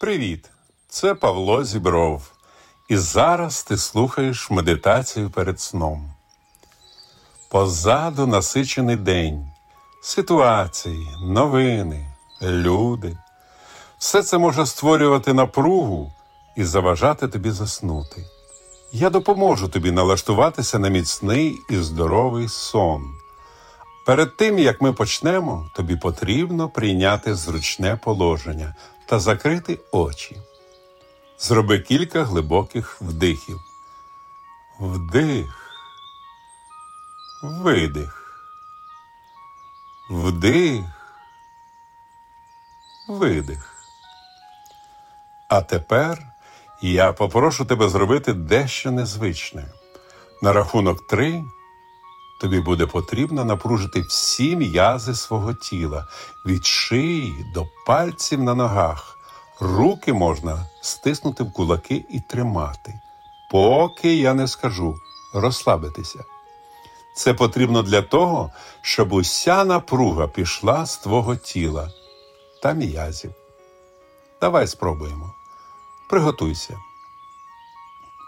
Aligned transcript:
Привіт! 0.00 0.50
Це 0.88 1.14
Павло 1.14 1.64
Зібров. 1.64 2.32
І 2.88 2.96
зараз 2.96 3.62
ти 3.62 3.76
слухаєш 3.76 4.50
медитацію 4.50 5.30
перед 5.30 5.60
сном. 5.60 6.10
Позаду 7.50 8.26
насичений 8.26 8.96
день, 8.96 9.46
ситуації, 10.02 11.08
новини, 11.22 12.06
люди. 12.42 13.18
Все 13.98 14.22
це 14.22 14.38
може 14.38 14.66
створювати 14.66 15.32
напругу 15.32 16.12
і 16.56 16.64
заважати 16.64 17.28
тобі 17.28 17.50
заснути. 17.50 18.24
Я 18.92 19.10
допоможу 19.10 19.68
тобі 19.68 19.90
налаштуватися 19.90 20.78
на 20.78 20.88
міцний 20.88 21.56
і 21.70 21.76
здоровий 21.76 22.48
сон. 22.48 23.02
Перед 24.08 24.36
тим, 24.36 24.58
як 24.58 24.80
ми 24.80 24.92
почнемо, 24.92 25.70
тобі 25.74 25.96
потрібно 25.96 26.68
прийняти 26.68 27.34
зручне 27.34 27.96
положення 27.96 28.74
та 29.06 29.18
закрити 29.18 29.78
очі. 29.92 30.36
Зроби 31.38 31.78
кілька 31.78 32.24
глибоких 32.24 33.00
вдихів. 33.00 33.60
Вдих, 34.80 35.72
видих, 37.42 38.42
вдих, 40.10 40.84
видих. 43.08 43.74
А 45.48 45.60
тепер 45.60 46.22
я 46.82 47.12
попрошу 47.12 47.64
тебе 47.64 47.88
зробити 47.88 48.32
дещо 48.32 48.90
незвичне. 48.90 49.64
На 50.42 50.52
рахунок 50.52 51.06
три 51.06 51.44
тобі 52.40 52.60
буде 52.60 52.86
потрібно 52.86 53.44
напружити 53.44 54.00
всі 54.00 54.56
м'язи 54.56 55.14
свого 55.14 55.54
тіла 55.54 56.06
від 56.46 56.66
шиї 56.66 57.46
до 57.54 57.66
пальців 57.86 58.42
на 58.42 58.54
ногах. 58.54 59.18
Руки 59.60 60.12
можна 60.12 60.66
стиснути 60.82 61.44
в 61.44 61.52
кулаки 61.52 62.04
і 62.10 62.20
тримати, 62.20 63.00
поки 63.50 64.14
я 64.14 64.34
не 64.34 64.48
скажу 64.48 64.98
розслабитися. 65.34 66.24
Це 67.16 67.34
потрібно 67.34 67.82
для 67.82 68.02
того, 68.02 68.50
щоб 68.82 69.12
уся 69.12 69.64
напруга 69.64 70.26
пішла 70.26 70.86
з 70.86 70.98
твого 70.98 71.36
тіла 71.36 71.90
та 72.62 72.72
м'язів. 72.72 73.32
Давай 74.40 74.66
спробуємо. 74.66 75.34
Приготуйся. 76.08 76.78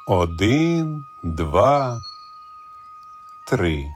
Один, 0.06 1.04
два, 1.22 2.00
три. 3.46 3.94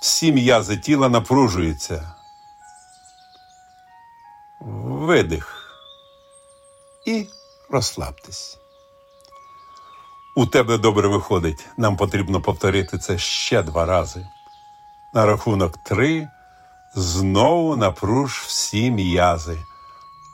Всі 0.00 0.32
м'язи 0.32 0.76
тіла 0.76 1.08
напружуються. 1.08 2.14
Видих. 4.60 5.52
І 7.06 7.26
розслабтесь. 7.70 8.58
У 10.36 10.46
тебе 10.46 10.78
добре 10.78 11.08
виходить. 11.08 11.66
Нам 11.76 11.96
потрібно 11.96 12.40
повторити 12.40 12.98
це 12.98 13.18
ще 13.18 13.62
два 13.62 13.84
рази. 13.84 14.26
На 15.14 15.26
рахунок 15.26 15.76
три 15.76 16.28
знову 16.94 17.76
напруж 17.76 18.42
всі 18.46 18.90
м'язи. 18.90 19.58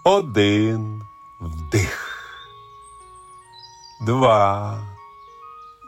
Один 0.05 1.03
вдих. 1.41 2.19
Два. 4.07 4.79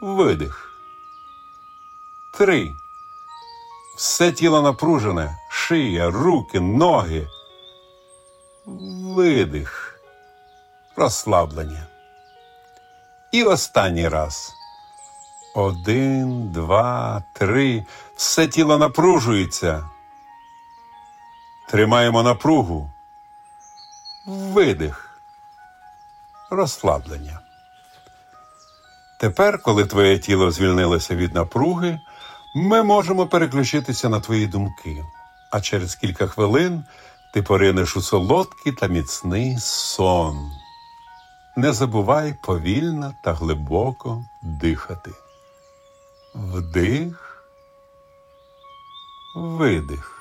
Видих. 0.01 0.71
Три. 2.37 2.75
Все 3.95 4.31
тіло 4.31 4.61
напружене, 4.61 5.37
шия, 5.49 6.09
руки, 6.09 6.59
ноги. 6.59 7.27
Видих. 9.15 9.99
Розслаблення. 10.95 11.87
І 13.31 13.43
останній 13.43 14.07
раз. 14.07 14.53
Один, 15.55 16.51
два, 16.51 17.23
три. 17.33 17.85
Все 18.15 18.47
тіло 18.47 18.77
напружується. 18.77 19.89
Тримаємо 21.69 22.23
напругу. 22.23 22.91
Видих. 24.25 25.19
Розслаблення. 26.49 27.39
Тепер, 29.19 29.61
коли 29.61 29.85
твоє 29.85 30.19
тіло 30.19 30.51
звільнилося 30.51 31.15
від 31.15 31.33
напруги, 31.33 31.99
ми 32.55 32.83
можемо 32.83 33.27
переключитися 33.27 34.09
на 34.09 34.19
твої 34.19 34.47
думки, 34.47 35.05
а 35.51 35.61
через 35.61 35.95
кілька 35.95 36.27
хвилин 36.27 36.83
ти 37.33 37.41
поринеш 37.41 37.97
у 37.97 38.01
солодкий 38.01 38.71
та 38.71 38.87
міцний 38.87 39.57
сон. 39.59 40.51
Не 41.57 41.73
забувай 41.73 42.35
повільно 42.43 43.13
та 43.23 43.33
глибоко 43.33 44.25
дихати. 44.41 45.11
Вдих, 46.35 47.45
видих, 49.35 50.11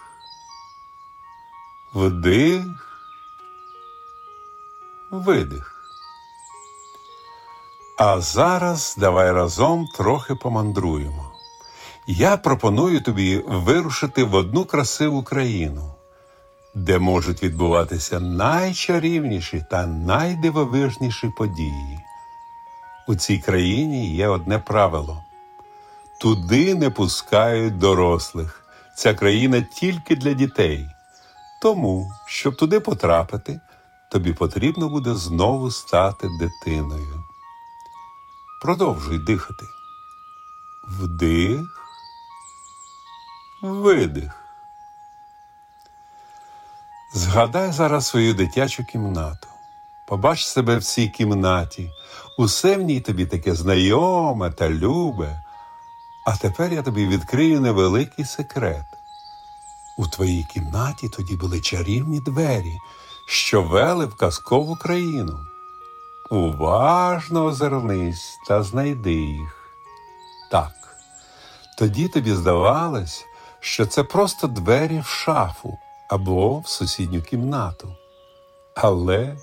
вдих, 1.94 3.00
видих. 5.10 5.70
А 7.98 8.20
зараз 8.20 8.94
давай 8.98 9.32
разом 9.32 9.86
трохи 9.86 10.34
помандруємо. 10.34 11.23
Я 12.06 12.37
пропоную 12.37 13.00
тобі 13.00 13.42
вирушити 13.47 14.25
в 14.25 14.34
одну 14.34 14.65
красиву 14.65 15.22
країну, 15.22 15.94
де 16.75 16.98
можуть 16.98 17.42
відбуватися 17.42 18.20
найчарівніші 18.20 19.65
та 19.70 19.87
найдивовижніші 19.87 21.28
події. 21.28 22.00
У 23.09 23.14
цій 23.14 23.38
країні 23.38 24.16
є 24.16 24.28
одне 24.28 24.59
правило: 24.59 25.25
туди 26.20 26.75
не 26.75 26.91
пускають 26.91 27.78
дорослих. 27.78 28.60
Ця 28.97 29.14
країна 29.14 29.60
тільки 29.60 30.16
для 30.16 30.32
дітей. 30.32 30.87
Тому, 31.62 32.12
щоб 32.26 32.56
туди 32.56 32.81
потрапити, 32.81 33.60
тобі 34.12 34.32
потрібно 34.32 34.88
буде 34.88 35.14
знову 35.14 35.70
стати 35.70 36.28
дитиною. 36.41 37.25
Продовжуй 38.62 39.19
дихати. 39.19 39.66
Вдих, 40.88 41.83
видих. 43.72 44.44
Згадай 47.12 47.72
зараз 47.72 48.06
свою 48.06 48.34
дитячу 48.34 48.84
кімнату. 48.84 49.48
Побач 50.06 50.44
себе 50.44 50.76
в 50.76 50.84
цій 50.84 51.08
кімнаті. 51.08 51.91
Усе 52.38 52.76
в 52.76 52.82
ній 52.82 53.00
тобі 53.00 53.26
таке 53.26 53.54
знайоме 53.54 54.50
та 54.50 54.70
любе. 54.70 55.42
А 56.26 56.36
тепер 56.36 56.72
я 56.72 56.82
тобі 56.82 57.06
відкрию 57.06 57.60
невеликий 57.60 58.25
секрет. 58.25 58.86
У 59.96 60.06
твоїй 60.06 60.44
кімнаті 60.44 61.08
тоді 61.08 61.36
були 61.36 61.60
чарівні 61.60 62.20
двері, 62.20 62.78
що 63.28 63.62
вели 63.62 64.06
в 64.06 64.16
казкову 64.16 64.76
країну. 64.76 65.38
Уважно 66.31 67.44
озирнись 67.44 68.38
та 68.48 68.62
знайди 68.62 69.12
їх. 69.12 69.70
Так, 70.50 70.96
тоді 71.78 72.08
тобі 72.08 72.32
здавалось, 72.32 73.25
що 73.64 73.86
це 73.86 74.02
просто 74.02 74.47
двері 74.47 75.00
в 75.00 75.06
шафу 75.06 75.78
або 76.08 76.58
в 76.58 76.69
сусідню 76.69 77.22
кімнату. 77.22 77.97
Але 78.75 79.36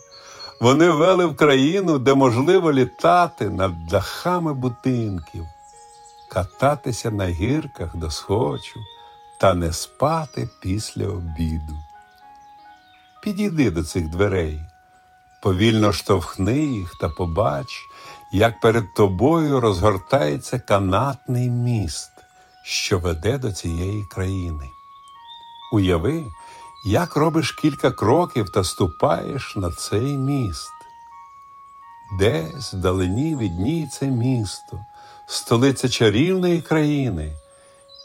вони 0.59 0.89
вели 0.89 1.25
в 1.25 1.35
країну, 1.35 1.99
де 1.99 2.13
можливо 2.13 2.73
літати 2.73 3.49
над 3.49 3.87
дахами 3.87 4.53
будинків, 4.53 5.45
кататися 6.31 7.11
на 7.11 7.25
гірках 7.25 7.95
до 7.95 8.11
схочу 8.11 8.79
та 9.39 9.53
не 9.53 9.73
спати 9.73 10.49
після 10.61 11.07
обіду. 11.07 11.77
Підійди 13.23 13.71
до 13.71 13.83
цих 13.83 14.09
дверей 14.09 14.61
повільно 15.41 15.93
штовхни 15.93 16.57
їх 16.57 16.95
та 17.01 17.09
побач, 17.09 17.67
як 18.31 18.59
перед 18.59 18.93
тобою 18.93 19.59
розгортається 19.59 20.59
канатний 20.59 21.49
міст, 21.49 22.10
що 22.63 22.99
веде 22.99 23.37
до 23.37 23.51
цієї 23.51 24.05
країни. 24.05 24.71
Уяви, 25.73 26.25
як 26.85 27.15
робиш 27.15 27.51
кілька 27.51 27.91
кроків 27.91 28.49
та 28.49 28.63
ступаєш 28.63 29.55
на 29.55 29.71
цей 29.71 30.17
міст. 30.17 30.71
Десь 32.19 32.73
вдалині 32.73 33.35
відніється 33.35 34.05
місто, 34.05 34.85
столиця 35.25 35.89
чарівної 35.89 36.61
країни, 36.61 37.33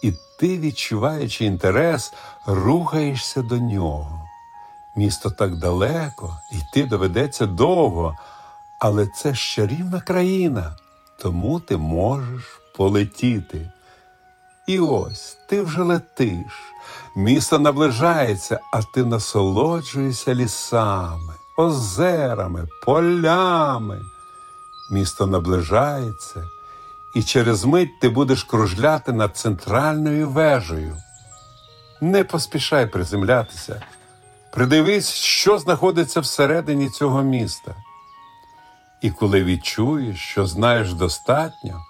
і 0.03 0.13
ти, 0.39 0.59
відчуваючи 0.59 1.45
інтерес, 1.45 2.13
рухаєшся 2.47 3.43
до 3.43 3.59
нього. 3.59 4.29
Місто 4.97 5.31
так 5.31 5.57
далеко, 5.57 6.41
йти 6.53 6.85
доведеться 6.85 7.47
довго, 7.47 8.17
але 8.79 9.07
це 9.07 9.35
ж 9.35 9.55
чарівна 9.55 10.01
країна, 10.01 10.77
тому 11.19 11.61
ти 11.61 11.77
можеш 11.77 12.61
полетіти. 12.77 13.71
І 14.67 14.81
ось 14.81 15.37
ти 15.49 15.63
вже 15.63 15.83
летиш, 15.83 16.73
місто 17.17 17.59
наближається, 17.59 18.61
а 18.73 18.83
ти 18.83 19.05
насолоджуєшся 19.05 20.35
лісами, 20.35 21.35
озерами, 21.57 22.69
полями. 22.85 24.01
Місто 24.91 25.27
наближається, 25.27 26.49
і 27.15 27.23
через 27.23 27.65
мить 27.65 28.01
ти 28.01 28.09
будеш 28.09 28.45
кружляти 28.45 29.13
над 29.13 29.37
центральною 29.37 30.31
вежею. 30.31 30.97
Не 32.01 32.25
поспішай 32.25 32.87
приземлятися. 32.87 33.83
Придивись, 34.53 35.13
що 35.13 35.59
знаходиться 35.59 36.21
всередині 36.21 36.91
цього 36.91 37.23
міста. 37.23 37.75
І 39.03 39.11
коли 39.11 39.45
відчуєш, 39.45 40.21
що 40.21 40.47
знаєш 40.47 40.95
достатньо, 40.95 41.85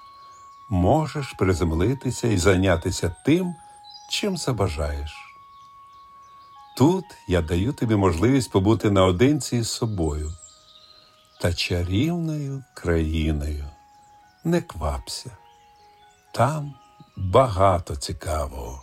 можеш 0.68 1.32
приземлитися 1.32 2.28
і 2.28 2.38
зайнятися 2.38 3.14
тим, 3.24 3.54
чим 4.10 4.36
забажаєш. 4.36 5.14
Тут 6.76 7.04
я 7.28 7.42
даю 7.42 7.72
тобі 7.72 7.96
можливість 7.96 8.50
побути 8.50 8.90
наодинці 8.90 9.56
із 9.56 9.70
собою 9.70 10.32
та 11.40 11.54
чарівною 11.54 12.64
країною. 12.74 13.64
Не 14.44 14.62
квапся. 14.62 15.30
Там 16.32 16.74
багато 17.16 17.96
цікавого. 17.96 18.82